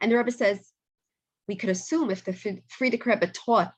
And 0.00 0.10
the 0.10 0.16
Rebbe 0.16 0.32
says, 0.32 0.70
we 1.48 1.56
could 1.56 1.68
assume 1.68 2.10
if 2.10 2.24
the 2.24 2.32
Frierdiker 2.32 3.06
Rebbe 3.06 3.26
taught, 3.26 3.74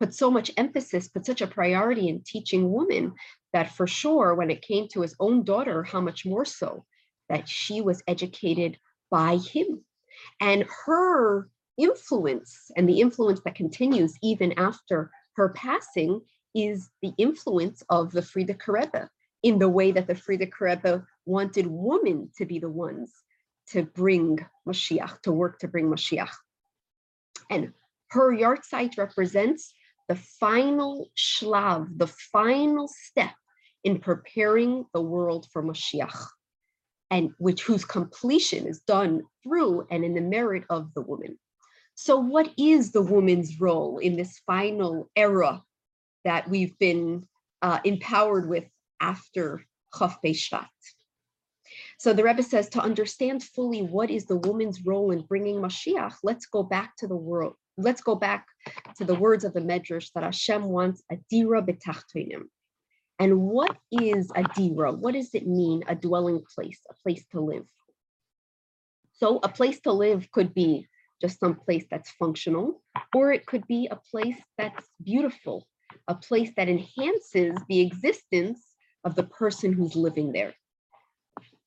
put 0.00 0.14
so 0.14 0.30
much 0.30 0.50
emphasis, 0.56 1.08
put 1.08 1.26
such 1.26 1.42
a 1.42 1.46
priority 1.46 2.08
in 2.08 2.22
teaching 2.22 2.72
women, 2.72 3.12
that 3.52 3.74
for 3.74 3.86
sure, 3.86 4.34
when 4.34 4.50
it 4.50 4.62
came 4.62 4.88
to 4.88 5.02
his 5.02 5.14
own 5.20 5.44
daughter, 5.44 5.82
how 5.82 6.00
much 6.00 6.24
more 6.24 6.46
so, 6.46 6.86
that 7.28 7.48
she 7.48 7.82
was 7.82 8.02
educated 8.06 8.78
by 9.10 9.36
him. 9.36 9.84
And 10.40 10.64
her 10.86 11.48
influence, 11.76 12.70
and 12.76 12.88
the 12.88 13.00
influence 13.00 13.40
that 13.44 13.54
continues 13.54 14.14
even 14.22 14.52
after 14.58 15.10
her 15.36 15.50
passing, 15.50 16.20
is 16.54 16.90
the 17.02 17.12
influence 17.18 17.82
of 17.88 18.12
the 18.12 18.22
Frierdiker 18.22 18.74
Rebbe 18.74 19.08
in 19.42 19.58
the 19.58 19.68
way 19.68 19.92
that 19.92 20.06
the 20.06 20.14
Frierdiker 20.14 20.60
Rebbe 20.60 21.06
wanted 21.26 21.66
women 21.66 22.30
to 22.36 22.44
be 22.44 22.58
the 22.58 22.70
ones 22.70 23.12
to 23.68 23.82
bring 23.82 24.38
Mashiach, 24.66 25.20
to 25.22 25.32
work 25.32 25.58
to 25.60 25.68
bring 25.68 25.86
Mashiach. 25.86 26.34
And 27.50 27.72
her 28.10 28.32
yahrzeit 28.32 28.96
represents 28.98 29.72
the 30.08 30.16
final 30.16 31.10
shlav, 31.16 31.98
the 31.98 32.06
final 32.06 32.88
step 32.88 33.34
in 33.84 33.98
preparing 33.98 34.86
the 34.92 35.02
world 35.02 35.46
for 35.52 35.62
Mashiach, 35.62 36.26
and 37.10 37.30
which 37.38 37.62
whose 37.62 37.84
completion 37.84 38.66
is 38.66 38.80
done 38.80 39.22
through 39.42 39.86
and 39.90 40.04
in 40.04 40.14
the 40.14 40.20
merit 40.20 40.64
of 40.70 40.92
the 40.94 41.02
woman. 41.02 41.38
So 41.94 42.18
what 42.18 42.50
is 42.56 42.92
the 42.92 43.02
woman's 43.02 43.60
role 43.60 43.98
in 43.98 44.16
this 44.16 44.40
final 44.46 45.10
era 45.16 45.62
that 46.24 46.48
we've 46.48 46.78
been 46.78 47.26
uh, 47.62 47.80
empowered 47.84 48.48
with 48.48 48.64
after 49.00 49.64
Chof 49.92 50.16
Shvat? 50.24 50.68
So 51.98 52.12
the 52.12 52.22
Rebbe 52.22 52.42
says 52.42 52.68
to 52.70 52.80
understand 52.80 53.42
fully 53.42 53.82
what 53.82 54.10
is 54.10 54.26
the 54.26 54.36
woman's 54.36 54.84
role 54.86 55.10
in 55.10 55.22
bringing 55.22 55.56
Mashiach, 55.56 56.14
let's 56.22 56.46
go 56.46 56.62
back 56.62 56.96
to 56.98 57.08
the 57.08 57.16
world. 57.16 57.54
Let's 57.76 58.00
go 58.00 58.14
back 58.14 58.46
to 58.96 59.04
the 59.04 59.14
words 59.14 59.44
of 59.44 59.52
the 59.52 59.60
Medrash 59.60 60.12
that 60.14 60.22
Hashem 60.24 60.64
wants 60.64 61.02
a 61.10 61.16
dira 61.30 61.62
betachtoinim. 61.62 62.44
And 63.18 63.40
what 63.42 63.76
is 63.90 64.30
a 64.34 64.44
dira? 64.54 64.92
What 64.92 65.14
does 65.14 65.34
it 65.34 65.46
mean, 65.46 65.82
a 65.88 65.94
dwelling 65.94 66.42
place, 66.54 66.80
a 66.88 66.94
place 67.02 67.24
to 67.32 67.40
live? 67.40 67.66
So 69.14 69.40
a 69.42 69.48
place 69.48 69.80
to 69.80 69.92
live 69.92 70.30
could 70.30 70.54
be 70.54 70.86
just 71.20 71.40
some 71.40 71.56
place 71.56 71.84
that's 71.90 72.10
functional, 72.12 72.80
or 73.14 73.32
it 73.32 73.44
could 73.44 73.66
be 73.66 73.88
a 73.90 73.96
place 73.96 74.36
that's 74.56 74.86
beautiful, 75.02 75.66
a 76.06 76.14
place 76.14 76.52
that 76.56 76.68
enhances 76.68 77.56
the 77.68 77.80
existence 77.80 78.64
of 79.02 79.16
the 79.16 79.24
person 79.24 79.72
who's 79.72 79.96
living 79.96 80.30
there. 80.30 80.54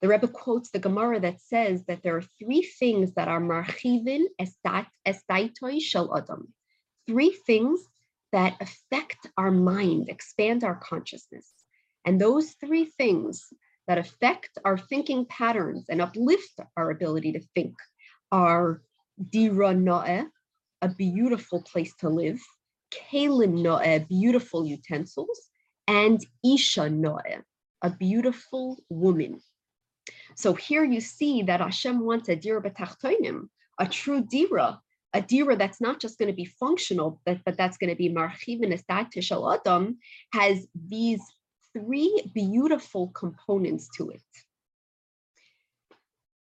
The 0.02 0.08
Rebbe 0.08 0.30
quotes 0.30 0.72
the 0.72 0.80
Gemara 0.80 1.20
that 1.20 1.42
says 1.42 1.84
that 1.86 2.02
there 2.02 2.16
are 2.16 2.24
three 2.40 2.64
things 2.64 3.14
that 3.16 3.28
are 3.28 3.42
marchivin 3.42 4.24
estaitoi 4.40 5.82
shel 5.82 6.18
adam. 6.18 6.54
Three 7.08 7.38
things 7.46 7.82
that 8.32 8.56
affect 8.62 9.28
our 9.38 9.52
mind, 9.52 10.10
expand 10.10 10.64
our 10.64 10.76
consciousness. 10.76 11.52
And 12.06 12.20
those 12.20 12.52
three 12.54 12.86
things 12.86 13.48
that 13.88 13.98
affect 13.98 14.58
our 14.64 14.78
thinking 14.78 15.26
patterns 15.26 15.86
and 15.90 16.02
uplift 16.02 16.60
our 16.78 16.92
ability 16.92 17.34
to 17.34 17.42
think 17.56 17.76
are 18.32 18.82
dira 19.30 19.74
no'eh, 19.74 20.26
a 20.82 20.90
beautiful 20.90 21.62
place 21.62 21.94
to 21.98 22.10
live, 22.10 22.40
kalim 22.92 23.62
no'eh, 23.62 24.00
beautiful 24.08 24.66
utensils, 24.66 25.50
and 25.88 26.26
isha 26.44 26.90
no'eh, 26.90 27.42
a 27.82 27.90
beautiful 27.90 28.82
woman. 28.90 29.42
So 30.36 30.54
here 30.54 30.84
you 30.84 31.02
see 31.02 31.44
that 31.44 31.60
Hashem 31.60 32.00
wants 32.00 32.30
a 32.30 32.36
dira 32.36 32.62
betachtoinim, 32.62 33.50
a 33.80 33.88
true 33.88 34.22
dira, 34.24 34.80
a 35.14 35.22
dira 35.22 35.56
that's 35.56 35.82
not 35.82 36.00
just 36.00 36.18
going 36.18 36.28
to 36.28 36.36
be 36.36 36.46
functional, 36.46 37.20
but, 37.26 37.40
but 37.46 37.58
that's 37.58 37.78
going 37.78 37.90
to 37.90 37.96
be 37.96 38.10
marchivin 38.10 38.74
estat 38.74 39.56
adam, 39.66 39.98
has 40.34 40.68
these 40.74 41.22
three 41.74 42.24
beautiful 42.34 43.08
components 43.10 43.90
to 43.98 44.10
it. 44.12 44.22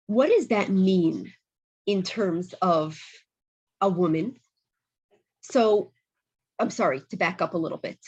What 0.08 0.30
does 0.30 0.50
that 0.50 0.70
mean 0.70 1.34
in 1.86 2.04
terms 2.04 2.54
of 2.62 3.00
a 3.82 3.90
woman? 3.90 4.36
So 5.42 5.92
I'm 6.60 6.70
sorry 6.70 7.02
to 7.10 7.18
back 7.18 7.42
up 7.42 7.54
a 7.54 7.58
little 7.58 7.78
bit. 7.78 8.00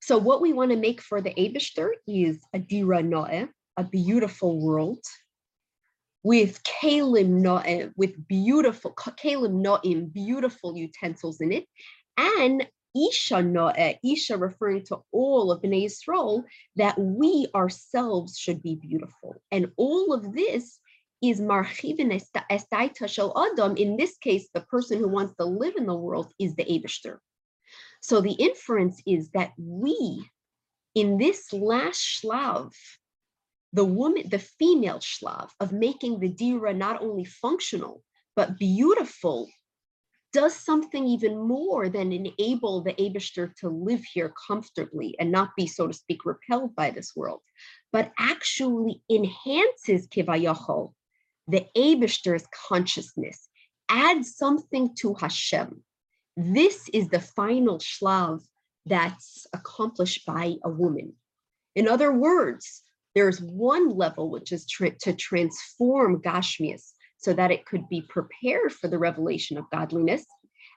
So 0.00 0.18
what 0.18 0.40
we 0.40 0.52
want 0.52 0.70
to 0.70 0.76
make 0.76 1.00
for 1.00 1.20
the 1.20 1.34
Abishter 1.34 1.90
is 2.06 2.38
a 2.52 2.58
dira 2.58 3.02
noe, 3.02 3.48
a 3.76 3.84
beautiful 3.84 4.60
world 4.60 5.02
with 6.26 6.60
kalim 6.64 7.40
no'im, 7.40 7.92
with 7.96 8.26
beautiful 8.26 8.92
kalim 8.92 9.62
no'im, 9.62 10.06
beautiful 10.06 10.76
utensils 10.76 11.40
in 11.40 11.52
it, 11.52 11.64
and 12.16 12.66
isha 12.96 13.40
no'eh, 13.40 13.94
isha 14.04 14.36
referring 14.36 14.84
to 14.84 14.98
all 15.12 15.52
of 15.52 15.62
Bnei 15.62 15.84
Yisrael, 15.84 16.42
that 16.74 16.98
we 16.98 17.46
ourselves 17.54 18.36
should 18.36 18.60
be 18.60 18.74
beautiful. 18.74 19.40
And 19.52 19.70
all 19.76 20.12
of 20.12 20.34
this 20.34 20.80
is 21.22 21.40
marchivin 21.40 22.20
estaita 22.50 23.08
shel 23.08 23.32
adam. 23.52 23.76
In 23.76 23.96
this 23.96 24.18
case, 24.18 24.48
the 24.52 24.62
person 24.62 24.98
who 24.98 25.06
wants 25.06 25.36
to 25.36 25.44
live 25.44 25.76
in 25.76 25.86
the 25.86 25.94
world 25.94 26.32
is 26.40 26.56
the 26.56 26.64
Abishter. 26.64 27.18
So 28.00 28.20
the 28.20 28.32
inference 28.32 29.00
is 29.06 29.30
that 29.30 29.52
we, 29.56 30.28
in 30.96 31.18
this 31.18 31.52
last 31.52 32.00
shlav, 32.00 32.72
the 33.76 33.84
woman, 33.84 34.22
the 34.30 34.38
female 34.38 35.00
shlav 35.00 35.50
of 35.60 35.70
making 35.70 36.18
the 36.18 36.28
dira 36.28 36.72
not 36.72 37.02
only 37.02 37.24
functional, 37.24 38.02
but 38.34 38.58
beautiful, 38.58 39.50
does 40.32 40.54
something 40.54 41.06
even 41.06 41.38
more 41.38 41.90
than 41.90 42.10
enable 42.10 42.80
the 42.80 42.94
Abishter 42.94 43.54
to 43.56 43.68
live 43.68 44.02
here 44.14 44.32
comfortably 44.48 45.14
and 45.18 45.30
not 45.30 45.50
be, 45.58 45.66
so 45.66 45.86
to 45.86 45.92
speak, 45.92 46.24
repelled 46.24 46.74
by 46.74 46.90
this 46.90 47.14
world, 47.14 47.42
but 47.92 48.12
actually 48.18 49.02
enhances 49.10 50.08
kivayachol, 50.08 50.94
the 51.46 51.66
Abishter's 51.76 52.46
consciousness, 52.68 53.48
adds 53.90 54.36
something 54.36 54.94
to 55.00 55.14
Hashem. 55.20 55.82
This 56.34 56.88
is 56.94 57.08
the 57.08 57.20
final 57.20 57.78
shlav 57.78 58.42
that's 58.86 59.46
accomplished 59.52 60.24
by 60.24 60.54
a 60.64 60.70
woman. 60.70 61.12
In 61.74 61.88
other 61.88 62.10
words, 62.10 62.82
there's 63.16 63.40
one 63.40 63.88
level 63.88 64.30
which 64.30 64.52
is 64.52 64.66
tra 64.66 64.90
to 65.00 65.14
transform 65.14 66.20
Gashmias 66.20 66.92
so 67.16 67.32
that 67.32 67.50
it 67.50 67.64
could 67.64 67.88
be 67.88 68.02
prepared 68.02 68.74
for 68.74 68.88
the 68.88 68.98
revelation 68.98 69.56
of 69.56 69.70
godliness, 69.70 70.24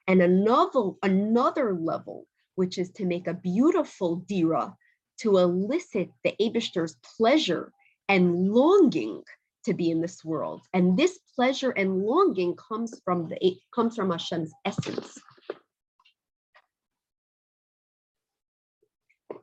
and 0.07 0.21
another, 0.21 0.91
another 1.03 1.75
level 1.75 2.25
which 2.55 2.77
is 2.77 2.91
to 2.91 3.05
make 3.05 3.27
a 3.27 3.33
beautiful 3.33 4.23
dira 4.27 4.73
to 5.19 5.37
elicit 5.37 6.09
the 6.23 6.33
Abishter's 6.41 6.95
pleasure 7.17 7.73
and 8.07 8.49
longing 8.49 9.21
to 9.65 9.73
be 9.73 9.91
in 9.91 9.99
this 9.99 10.23
world. 10.23 10.61
And 10.73 10.97
this 10.97 11.19
pleasure 11.35 11.71
and 11.71 12.03
longing 12.03 12.55
comes 12.55 13.01
from 13.03 13.27
the 13.27 13.57
comes 13.75 13.97
from 13.97 14.11
Hashem's 14.11 14.53
essence. 14.65 15.17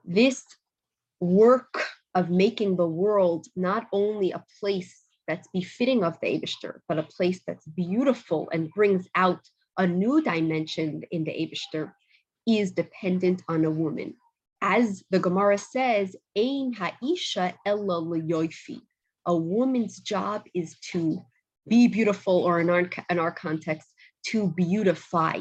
This 0.02 0.42
work 1.20 1.84
of 2.16 2.30
making 2.30 2.76
the 2.76 2.92
world 3.02 3.46
not 3.54 3.86
only 3.92 4.32
a 4.32 4.44
place 4.58 5.04
that's 5.28 5.48
befitting 5.52 6.02
of 6.02 6.18
the 6.20 6.28
Abishter, 6.28 6.80
but 6.88 6.98
a 6.98 7.02
place 7.16 7.40
that's 7.46 7.66
beautiful 7.66 8.48
and 8.52 8.70
brings 8.70 9.06
out 9.14 9.40
a 9.76 9.86
new 9.86 10.22
dimension 10.22 11.02
in 11.10 11.24
the 11.24 11.30
Abishter 11.42 11.92
is 12.46 12.72
dependent 12.72 13.42
on 13.48 13.64
a 13.64 13.70
woman. 13.70 14.14
as 14.62 15.04
the 15.10 15.18
Gemara 15.18 15.58
says, 15.58 16.16
Ein 16.36 16.72
ha'isha 16.72 17.54
ella 17.66 18.02
leyoifi. 18.02 18.80
A 19.26 19.36
woman's 19.36 20.00
job 20.00 20.44
is 20.54 20.78
to 20.92 21.20
be 21.68 21.88
beautiful, 21.88 22.38
or 22.44 22.60
in 22.60 22.70
our, 22.70 22.88
in 23.10 23.18
our 23.18 23.32
context, 23.32 23.88
to 24.28 24.48
beautify. 24.56 25.40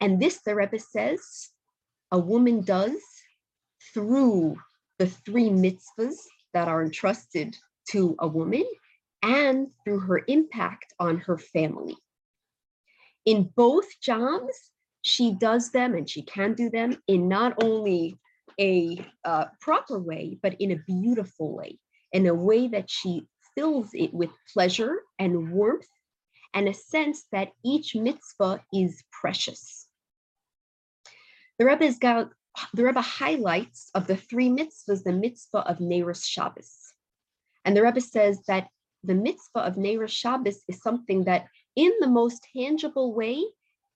And 0.00 0.20
this, 0.20 0.40
the 0.44 0.54
Rebbe 0.54 0.78
says, 0.78 1.20
a 2.10 2.18
woman 2.18 2.62
does 2.62 3.00
through 3.94 4.56
the 5.02 5.08
three 5.08 5.48
mitzvahs 5.48 6.14
that 6.54 6.68
are 6.68 6.80
entrusted 6.80 7.58
to 7.90 8.14
a 8.20 8.28
woman 8.28 8.64
and 9.24 9.66
through 9.82 9.98
her 9.98 10.22
impact 10.28 10.94
on 11.00 11.18
her 11.18 11.36
family. 11.36 11.96
In 13.26 13.50
both 13.56 13.88
jobs, 14.00 14.70
she 15.02 15.34
does 15.34 15.72
them 15.72 15.96
and 15.96 16.08
she 16.08 16.22
can 16.22 16.54
do 16.54 16.70
them 16.70 17.02
in 17.08 17.26
not 17.26 17.60
only 17.64 18.16
a 18.60 19.04
uh, 19.24 19.46
proper 19.60 19.98
way, 19.98 20.38
but 20.40 20.54
in 20.60 20.70
a 20.70 20.82
beautiful 20.86 21.52
way, 21.52 21.80
in 22.12 22.28
a 22.28 22.34
way 22.34 22.68
that 22.68 22.88
she 22.88 23.26
fills 23.56 23.90
it 23.94 24.14
with 24.14 24.30
pleasure 24.54 25.00
and 25.18 25.50
warmth 25.50 25.88
and 26.54 26.68
a 26.68 26.74
sense 26.74 27.24
that 27.32 27.50
each 27.64 27.96
mitzvah 27.96 28.62
is 28.72 29.02
precious. 29.10 29.88
The 31.58 31.64
Rebbe's 31.64 31.98
got, 31.98 32.30
the 32.74 32.84
Rebbe 32.84 33.00
highlights 33.00 33.90
of 33.94 34.06
the 34.06 34.16
three 34.16 34.48
mitzvahs 34.48 35.02
the 35.02 35.12
mitzvah 35.12 35.66
of 35.68 35.78
Neiros 35.78 36.24
Shabbos. 36.24 36.92
And 37.64 37.76
the 37.76 37.82
Rebbe 37.82 38.00
says 38.00 38.42
that 38.48 38.68
the 39.04 39.14
mitzvah 39.14 39.60
of 39.60 39.74
Neiros 39.76 40.10
Shabbos 40.10 40.62
is 40.68 40.80
something 40.80 41.24
that 41.24 41.46
in 41.76 41.92
the 42.00 42.08
most 42.08 42.46
tangible 42.54 43.14
way 43.14 43.42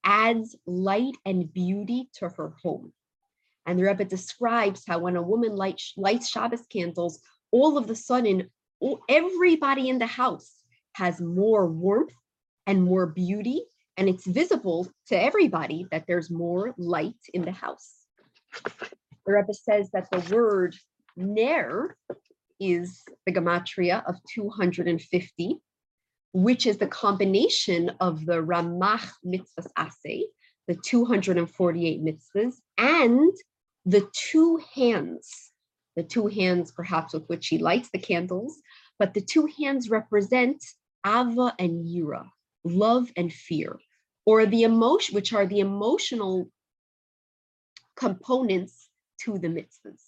adds 0.05 0.57
light 0.67 1.17
and 1.25 1.53
beauty 1.53 2.09
to 2.15 2.29
her 2.29 2.55
home. 2.63 2.93
And 3.67 3.79
the 3.79 3.85
Rebbe 3.85 4.05
describes 4.05 4.85
how 4.87 5.01
when 5.01 5.17
a 5.17 5.23
woman 5.23 5.57
lights, 5.57 5.93
lights 5.97 6.29
Shabbos 6.29 6.67
candles, 6.67 7.21
all 7.51 7.77
of 7.77 7.91
a 7.91 7.95
sudden, 7.95 8.51
everybody 9.09 9.89
in 9.89 9.99
the 9.99 10.07
house 10.07 10.53
has 10.95 11.21
more 11.21 11.67
warmth 11.67 12.13
and 12.67 12.85
more 12.85 13.07
beauty, 13.07 13.65
and 13.97 14.09
it's 14.09 14.27
visible 14.27 14.89
to 15.09 15.21
everybody 15.21 15.87
that 15.91 16.05
there's 16.07 16.31
more 16.31 16.75
light 16.79 17.15
in 17.35 17.43
the 17.43 17.53
house. 17.53 18.06
The 18.65 19.33
Rebbe 19.33 19.55
says 19.55 19.91
that 19.93 20.09
the 20.11 20.35
word 20.35 20.77
ner 21.17 21.97
is 22.61 23.03
the 23.25 23.33
gematria 23.33 24.05
of 24.09 24.17
250, 24.33 25.57
which 26.33 26.67
is 26.67 26.79
the 26.79 26.87
combination 26.87 27.91
of 28.01 28.25
the 28.25 28.43
Ramach 28.43 29.11
mitzvahs 29.25 29.69
asay, 29.77 30.23
the 30.69 30.75
248 30.75 32.03
mitzvahs, 32.03 32.55
and 32.79 33.33
the 33.85 34.09
two 34.13 34.61
hands, 34.75 35.53
the 35.97 36.03
two 36.03 36.27
hands 36.27 36.73
perhaps 36.73 37.15
with 37.15 37.27
which 37.27 37.49
he 37.49 37.59
lights 37.59 37.91
the 37.91 37.99
candles, 37.99 38.61
but 38.99 39.15
the 39.15 39.21
two 39.21 39.49
hands 39.59 39.91
represent 39.91 40.65
Ava 41.07 41.55
and 41.59 41.85
Yira, 41.87 42.29
love 42.65 43.11
and 43.17 43.33
fear, 43.33 43.79
or 44.25 44.45
the 44.45 44.65
emotion, 44.65 45.15
which 45.15 45.33
are 45.33 45.47
the 45.47 45.61
emotional 45.61 46.51
components 47.97 48.89
to 49.23 49.39
the 49.39 49.49
mitzvahs. 49.49 50.03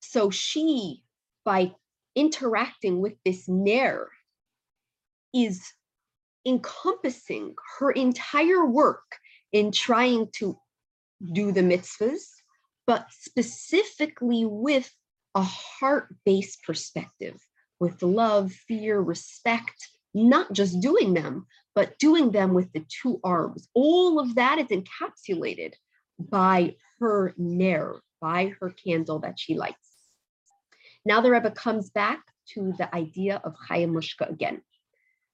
So 0.00 0.30
she, 0.30 1.02
by 1.44 1.72
interacting 2.14 3.00
with 3.00 3.14
this 3.24 3.48
ner, 3.48 4.08
is 5.34 5.62
encompassing 6.46 7.54
her 7.78 7.90
entire 7.90 8.64
work 8.64 9.16
in 9.52 9.72
trying 9.72 10.28
to 10.36 10.58
do 11.32 11.52
the 11.52 11.62
mitzvahs, 11.62 12.22
but 12.86 13.06
specifically 13.10 14.46
with 14.46 14.90
a 15.34 15.42
heart-based 15.42 16.62
perspective, 16.64 17.36
with 17.80 18.02
love, 18.02 18.52
fear, 18.52 19.00
respect, 19.00 19.88
not 20.14 20.52
just 20.52 20.80
doing 20.80 21.14
them, 21.14 21.46
but 21.74 21.98
doing 21.98 22.30
them 22.30 22.54
with 22.54 22.72
the 22.72 22.84
two 22.88 23.20
arms. 23.22 23.68
All 23.74 24.18
of 24.18 24.34
that 24.36 24.58
is 24.58 24.68
encapsulated 24.68 25.74
by 26.18 26.76
her 27.00 27.34
ner, 27.36 28.00
by 28.20 28.52
her 28.60 28.70
candle 28.70 29.20
that 29.20 29.38
she 29.38 29.54
lights. 29.54 29.76
Now 31.04 31.20
the 31.20 31.30
Rebbe 31.30 31.50
comes 31.50 31.90
back 31.90 32.20
to 32.54 32.72
the 32.78 32.94
idea 32.94 33.40
of 33.44 33.54
Chaya 33.68 33.88
Mushka 33.88 34.28
again. 34.28 34.62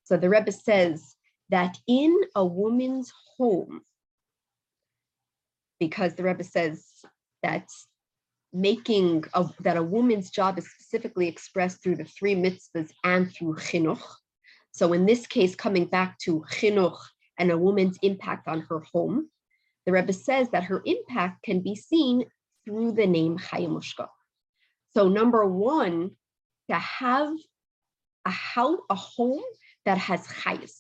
So 0.05 0.17
the 0.17 0.29
Rebbe 0.29 0.53
says 0.53 1.17
that 1.51 1.79
in 1.87 2.15
a 2.35 2.45
woman's 2.45 3.13
home, 3.37 3.83
because 5.81 6.15
the 6.15 6.23
Rebbe 6.23 6.45
says 6.45 6.85
that 7.43 7.69
making 8.53 9.25
a, 9.35 9.49
that 9.61 9.77
a 9.77 9.83
woman's 9.83 10.31
job 10.31 10.59
is 10.59 10.71
specifically 10.71 11.29
expressed 11.29 11.83
through 11.83 11.97
the 11.97 12.05
three 12.05 12.35
mitzvahs 12.35 12.91
and 13.03 13.33
through 13.33 13.57
chinuch. 13.57 14.03
So 14.73 14.93
in 14.93 15.07
this 15.07 15.27
case, 15.27 15.55
coming 15.55 15.87
back 15.87 16.19
to 16.21 16.45
chinuch 16.53 16.99
and 17.39 17.51
a 17.51 17.59
woman's 17.59 17.99
impact 18.03 18.47
on 18.49 18.61
her 18.69 18.81
home, 18.93 19.29
the 19.87 19.93
Rebbe 19.93 20.13
says 20.13 20.49
that 20.51 20.65
her 20.65 20.83
impact 20.85 21.43
can 21.43 21.61
be 21.61 21.75
seen 21.75 22.25
through 22.65 22.93
the 22.93 23.07
name 23.07 23.39
Chayamushka. 23.39 24.09
So 24.95 25.09
number 25.09 25.45
one, 25.45 26.13
to 26.71 26.77
have 26.77 27.35
a 28.25 28.31
house, 28.31 28.81
a 28.89 28.95
home 28.95 29.43
that 29.85 29.99
has 29.99 30.27
chayas, 30.27 30.73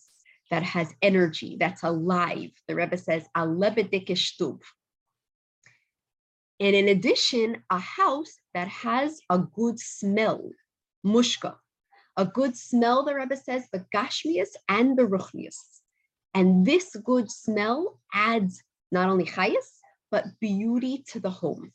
that 0.51 0.63
has 0.63 0.95
energy, 1.03 1.57
that's 1.59 1.83
alive. 1.83 2.51
The 2.69 2.75
Rebbe 2.75 2.97
says, 2.97 3.27
a 3.35 3.41
lebedikishtub. 3.41 4.61
And 6.61 6.77
in 6.77 6.89
addition, 6.89 7.63
a 7.71 7.79
house 7.79 8.37
that 8.55 8.69
has 8.69 9.21
a 9.29 9.39
good 9.39 9.79
smell, 9.79 10.51
mushka. 11.05 11.57
A 12.17 12.25
good 12.25 12.57
smell, 12.57 13.05
the 13.05 13.15
Rebbe 13.15 13.37
says, 13.37 13.67
the 13.73 13.85
gashmias 13.95 14.51
and 14.69 14.97
the 14.97 15.03
ruchnias. 15.03 15.59
And 16.33 16.65
this 16.65 16.95
good 17.05 17.31
smell 17.31 18.01
adds 18.15 18.63
not 18.95 19.11
only 19.11 19.27
chayas, 19.27 19.69
but 20.11 20.25
beauty 20.41 21.05
to 21.09 21.21
the 21.21 21.31
home. 21.31 21.73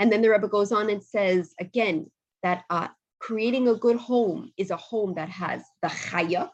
And 0.00 0.10
then 0.10 0.22
the 0.22 0.30
Rebbe 0.30 0.48
goes 0.48 0.72
on 0.72 0.90
and 0.90 1.02
says, 1.02 1.54
again, 1.60 2.10
that 2.42 2.64
uh, 2.70 2.88
creating 3.20 3.68
a 3.68 3.76
good 3.76 3.96
home 3.96 4.50
is 4.56 4.70
a 4.70 4.76
home 4.76 5.14
that 5.14 5.28
has 5.28 5.62
the 5.82 5.88
chaya, 5.88 6.50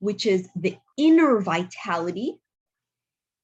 which 0.00 0.26
is 0.26 0.48
the 0.56 0.76
inner 0.96 1.40
vitality. 1.40 2.40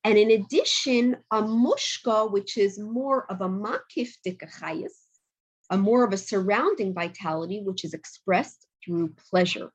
And 0.03 0.19
in 0.19 0.31
addition, 0.31 1.17
a 1.31 1.43
mushka, 1.43 2.31
which 2.33 2.57
is 2.57 2.79
more 2.79 3.31
of 3.31 3.41
a 3.41 3.49
makif 3.49 4.13
chayas, 4.27 4.97
a 5.71 5.77
more 5.77 6.05
of 6.05 6.13
a 6.13 6.17
surrounding 6.17 6.95
vitality, 6.95 7.61
which 7.63 7.85
is 7.85 7.93
expressed 7.95 8.67
through 8.85 9.15
pleasure. 9.31 9.71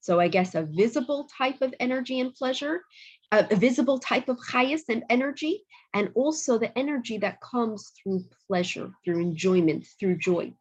So 0.00 0.20
I 0.20 0.28
guess 0.28 0.54
a 0.54 0.64
visible 0.64 1.28
type 1.38 1.62
of 1.62 1.74
energy 1.80 2.20
and 2.20 2.34
pleasure, 2.34 2.82
a, 3.32 3.56
visible 3.56 3.98
type 3.98 4.28
of 4.28 4.38
chayas 4.38 4.82
and 4.88 5.04
energy, 5.10 5.64
and 5.92 6.10
also 6.14 6.58
the 6.58 6.76
energy 6.78 7.18
that 7.18 7.40
comes 7.40 7.92
through 7.96 8.24
pleasure, 8.46 8.90
through 9.04 9.20
enjoyment, 9.20 9.86
through 9.98 10.18
joy. 10.18 10.52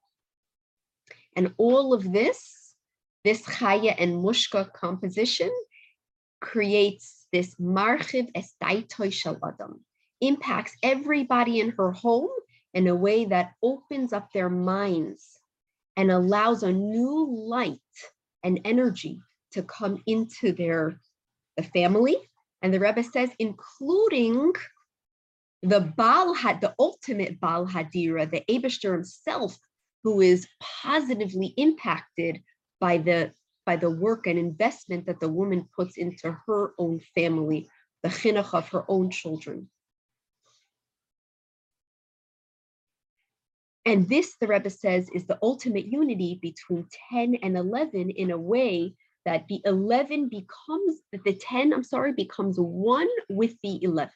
And 1.36 1.54
all 1.58 1.94
of 1.94 2.12
this, 2.12 2.74
this 3.24 3.42
chaya 3.44 3.96
and 3.98 4.24
mushka 4.24 4.72
composition 4.74 5.52
creates 6.42 7.26
this 7.32 7.56
marchiv 7.56 8.32
estaitoy 8.34 9.38
adam, 9.44 9.84
impacts 10.22 10.76
everybody 10.84 11.60
in 11.60 11.72
her 11.72 11.92
home 11.92 12.30
in 12.74 12.88
a 12.88 12.96
way 12.96 13.26
that 13.26 13.54
opens 13.62 14.14
up 14.14 14.32
their 14.32 14.50
minds 14.50 15.40
and 15.96 16.12
allows 16.12 16.64
a 16.64 16.72
new 16.72 17.28
light 17.30 17.80
and 18.44 18.60
energy 18.66 19.20
to 19.52 19.64
come 19.64 20.02
into 20.06 20.52
their 20.52 21.00
the 21.56 21.64
family. 21.64 22.18
And 22.64 22.74
the 22.74 22.80
Rebbe 22.80 23.04
says, 23.04 23.30
including 23.40 24.54
the 25.62 25.82
Baal 25.82 26.34
had 26.34 26.62
the 26.62 26.74
ultimate 26.80 27.40
Baal 27.40 27.68
Hadira, 27.68 28.30
the 28.32 28.44
Abishter 28.50 28.94
himself, 28.94 29.58
who 30.04 30.22
is 30.22 30.48
positively 30.62 31.54
impacted 31.58 32.42
by 32.80 32.98
the 32.98 33.32
by 33.66 33.76
the 33.78 33.90
work 33.90 34.28
and 34.28 34.38
investment 34.38 35.06
that 35.06 35.22
the 35.22 35.30
woman 35.30 35.70
puts 35.74 35.98
into 35.98 36.38
her 36.48 36.74
own 36.78 37.00
family, 37.16 37.70
the 38.02 38.10
chinuch 38.10 38.54
of 38.54 38.68
her 38.70 38.84
own 38.90 39.10
children. 39.10 39.70
And 43.86 44.10
this, 44.10 44.36
the 44.40 44.48
Rebbe 44.48 44.70
says, 44.70 45.10
is 45.14 45.26
the 45.26 45.40
ultimate 45.42 45.86
unity 45.86 46.40
between 46.42 46.88
10 47.10 47.36
and 47.42 47.58
11 47.58 48.10
in 48.10 48.32
a 48.32 48.38
way 48.38 48.96
that 49.26 49.48
the 49.48 49.62
11 49.66 50.30
becomes, 50.30 51.02
that 51.12 51.24
the 51.24 51.34
10, 51.34 51.74
I'm 51.74 51.84
sorry, 51.84 52.14
becomes 52.14 52.58
one 52.58 53.08
with 53.30 53.56
the 53.64 53.84
11. 53.84 54.12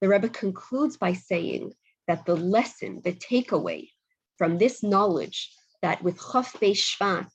The 0.00 0.08
Rebbe 0.08 0.28
concludes 0.28 0.96
by 0.96 1.12
saying 1.12 1.72
that 2.06 2.26
the 2.26 2.36
lesson, 2.36 3.00
the 3.04 3.12
takeaway 3.12 3.88
from 4.36 4.58
this 4.58 4.82
knowledge 4.82 5.50
that 5.82 6.02
with 6.02 6.16
Chaf 6.16 6.54
Shvat, 6.60 7.28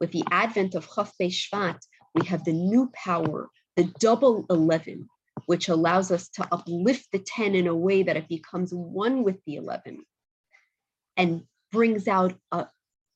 with 0.00 0.12
the 0.12 0.24
advent 0.30 0.74
of 0.74 0.88
Chaf 0.94 1.12
Shvat, 1.20 1.78
we 2.14 2.26
have 2.26 2.44
the 2.44 2.52
new 2.52 2.90
power, 2.94 3.48
the 3.76 3.84
double 3.98 4.46
11, 4.50 5.08
which 5.46 5.68
allows 5.68 6.10
us 6.10 6.28
to 6.30 6.46
uplift 6.52 7.08
the 7.12 7.18
10 7.18 7.54
in 7.54 7.66
a 7.66 7.74
way 7.74 8.02
that 8.02 8.16
it 8.16 8.28
becomes 8.28 8.72
one 8.72 9.22
with 9.22 9.36
the 9.46 9.56
11 9.56 10.00
and 11.16 11.42
brings 11.72 12.08
out 12.08 12.34
a, 12.52 12.66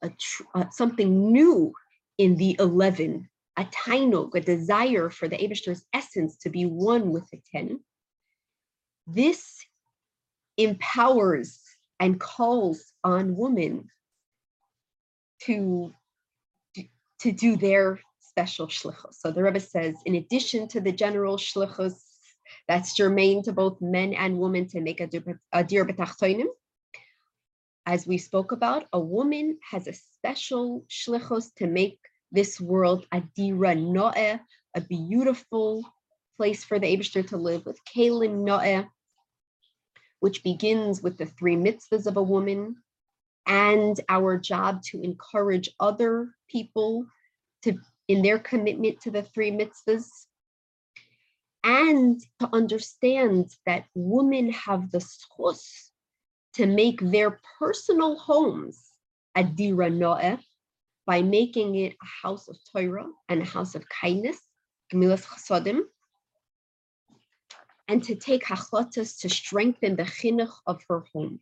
a, 0.02 0.10
a 0.54 0.68
something 0.70 1.32
new 1.32 1.72
in 2.18 2.36
the 2.36 2.56
11, 2.58 3.28
a 3.56 3.64
tainug, 3.64 4.34
a 4.34 4.40
desire 4.40 5.10
for 5.10 5.28
the 5.28 5.36
Abishter's 5.36 5.84
essence 5.92 6.36
to 6.38 6.50
be 6.50 6.64
one 6.66 7.10
with 7.10 7.28
the 7.30 7.40
10. 7.52 7.80
This 9.06 9.64
empowers 10.56 11.60
and 12.00 12.18
calls 12.18 12.92
on 13.02 13.36
women 13.36 13.88
to, 15.42 15.94
to 17.20 17.32
do 17.32 17.56
their 17.56 18.00
special 18.20 18.66
shlichus. 18.66 19.14
So 19.14 19.30
the 19.30 19.42
Rebbe 19.42 19.60
says, 19.60 19.94
in 20.04 20.16
addition 20.16 20.68
to 20.68 20.80
the 20.80 20.92
general 20.92 21.36
shlichus 21.36 21.94
that's 22.68 22.94
germane 22.94 23.42
to 23.44 23.52
both 23.52 23.80
men 23.80 24.14
and 24.14 24.38
women 24.38 24.66
to 24.68 24.80
make 24.80 25.00
a 25.00 25.06
dir 25.06 25.84
b'tachtoinim, 25.84 26.46
as 27.86 28.06
we 28.06 28.18
spoke 28.18 28.52
about, 28.52 28.86
a 28.92 29.00
woman 29.00 29.58
has 29.70 29.86
a 29.86 29.92
special 29.92 30.84
shlichus 30.88 31.54
to 31.56 31.66
make 31.66 31.98
this 32.32 32.60
world 32.60 33.06
a 33.12 33.22
dira 33.36 33.74
no'eh, 33.74 34.40
a 34.74 34.80
beautiful 34.80 35.84
place 36.36 36.64
for 36.64 36.78
the 36.78 36.86
Abishter 36.86 37.26
to 37.28 37.36
live 37.36 37.64
with 37.66 37.78
kalim 37.84 38.44
no'eh, 38.44 38.86
which 40.20 40.42
begins 40.42 41.02
with 41.02 41.18
the 41.18 41.26
three 41.26 41.56
mitzvahs 41.56 42.06
of 42.06 42.16
a 42.16 42.22
woman 42.22 42.76
and 43.46 44.00
our 44.08 44.38
job 44.38 44.82
to 44.82 45.02
encourage 45.02 45.68
other 45.78 46.30
people 46.48 47.06
to 47.62 47.78
in 48.08 48.22
their 48.22 48.38
commitment 48.38 49.00
to 49.02 49.10
the 49.10 49.22
three 49.22 49.50
mitzvahs 49.50 50.08
and 51.62 52.20
to 52.40 52.48
understand 52.52 53.50
that 53.66 53.84
women 53.94 54.50
have 54.50 54.90
the 54.90 54.98
schus 54.98 55.90
to 56.54 56.66
make 56.66 57.00
their 57.00 57.40
personal 57.58 58.16
homes 58.16 58.82
a 59.34 59.42
dira 59.42 59.90
no'eh 59.90 60.38
by 61.06 61.22
making 61.22 61.74
it 61.74 61.92
a 61.92 62.26
house 62.26 62.48
of 62.48 62.56
Torah 62.72 63.08
and 63.28 63.42
a 63.42 63.44
house 63.44 63.74
of 63.74 63.84
kindness, 63.88 64.38
gemilas 64.92 65.24
chasadim, 65.26 65.80
and 67.88 68.02
to 68.04 68.14
take 68.14 68.44
hachlotas 68.44 69.20
to 69.20 69.28
strengthen 69.28 69.96
the 69.96 70.04
chinuch 70.04 70.54
of 70.66 70.80
her 70.88 71.04
home. 71.12 71.40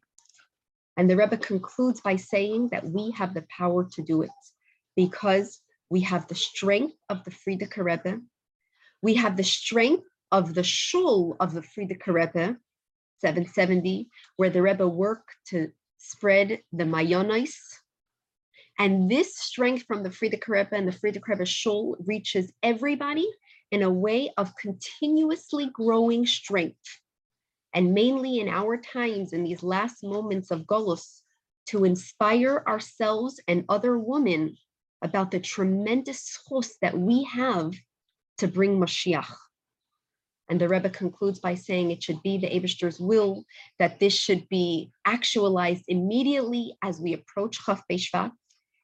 And 0.96 1.08
the 1.08 1.16
Rebbe 1.16 1.36
concludes 1.36 2.00
by 2.00 2.16
saying 2.16 2.70
that 2.70 2.84
we 2.84 3.12
have 3.12 3.34
the 3.34 3.46
power 3.56 3.84
to 3.92 4.02
do 4.02 4.22
it 4.22 4.30
because 4.96 5.60
we 5.88 6.00
have 6.00 6.26
the 6.26 6.34
strength 6.34 6.96
of 7.08 7.22
the 7.24 7.30
Frierdiker 7.30 7.84
Rebbe, 7.84 8.20
we 9.02 9.14
have 9.14 9.36
the 9.36 9.44
strength 9.44 10.06
of 10.30 10.54
the 10.54 10.64
shul 10.64 11.36
of 11.38 11.54
the 11.54 11.60
Frierdiker 11.60 12.14
Rebbe, 12.14 12.56
770, 13.22 14.08
where 14.36 14.50
the 14.50 14.60
Rebbe 14.60 14.86
worked 14.86 15.30
to 15.46 15.70
spread 15.96 16.60
the 16.72 16.84
Mayonis. 16.84 17.54
And 18.78 19.10
this 19.10 19.36
strength 19.38 19.84
from 19.86 20.02
the 20.02 20.10
Frierdiker 20.10 20.48
Rebbe 20.48 20.74
and 20.74 20.88
the 20.88 20.92
Frierdiker 20.92 21.28
Rebbe 21.28 21.46
shul 21.46 21.96
reaches 22.04 22.52
everybody 22.62 23.28
in 23.70 23.82
a 23.82 23.90
way 23.90 24.32
of 24.36 24.56
continuously 24.56 25.70
growing 25.72 26.26
strength. 26.26 27.00
And 27.72 27.94
mainly 27.94 28.40
in 28.40 28.48
our 28.48 28.76
times, 28.76 29.32
in 29.32 29.44
these 29.44 29.62
last 29.62 30.02
moments 30.02 30.50
of 30.50 30.66
Golus, 30.66 31.22
to 31.66 31.84
inspire 31.84 32.62
ourselves 32.66 33.40
and 33.46 33.64
other 33.68 33.96
women 33.96 34.56
about 35.00 35.30
the 35.30 35.40
tremendous 35.40 36.38
chus 36.48 36.76
that 36.82 36.98
we 36.98 37.24
have 37.24 37.72
to 38.38 38.48
bring 38.48 38.78
Mashiach. 38.78 39.32
And 40.52 40.60
the 40.60 40.68
Rebbe 40.68 40.90
concludes 40.90 41.38
by 41.38 41.54
saying 41.54 41.90
it 41.90 42.02
should 42.02 42.22
be 42.22 42.36
the 42.36 42.46
Abishter's 42.46 43.00
will 43.00 43.46
that 43.78 43.98
this 43.98 44.12
should 44.12 44.46
be 44.50 44.92
actualized 45.06 45.84
immediately 45.88 46.76
as 46.82 47.00
we 47.00 47.14
approach 47.14 47.64
Chaf 47.64 47.80
Beshvat. 47.90 48.32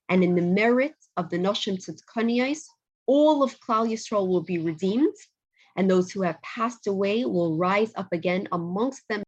And 0.09 0.25
in 0.25 0.35
the 0.35 0.41
merit 0.41 0.95
of 1.19 1.29
the 1.29 1.37
Noshim 1.37 1.77
Tzidkoniyos, 1.77 2.61
all 3.07 3.43
of 3.43 3.61
Klal 3.61 3.87
Yisrael 3.87 4.29
will 4.29 4.41
be 4.41 4.57
redeemed, 4.57 5.15
and 5.77 5.91
those 5.91 6.11
who 6.11 6.23
have 6.23 6.41
passed 6.41 6.87
away 6.87 7.27
will 7.27 7.59
rise 7.59 7.93
up 7.97 8.09
again 8.13 8.49
amongst 8.51 9.03
them 9.11 9.23